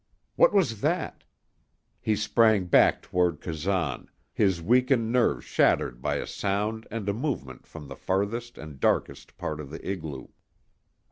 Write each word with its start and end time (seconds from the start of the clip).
What 0.35 0.51
was 0.51 0.81
that? 0.81 1.25
He 2.01 2.15
sprang 2.15 2.65
back 2.65 3.03
toward 3.03 3.39
Kazan, 3.39 4.09
his 4.33 4.59
weakened 4.59 5.11
nerves 5.11 5.45
shattered 5.45 6.01
by 6.01 6.15
a 6.15 6.25
sound 6.25 6.87
and 6.89 7.07
a 7.07 7.13
movement 7.13 7.67
from 7.67 7.87
the 7.87 7.95
farthest 7.95 8.57
and 8.57 8.79
darkest 8.79 9.37
part 9.37 9.59
of 9.61 9.69
the 9.69 9.87
igloo. 9.87 10.29